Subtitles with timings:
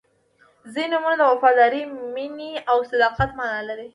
[0.73, 1.81] •ځینې نومونه د وفادارۍ،
[2.15, 3.87] مینې او صداقت معنا لري.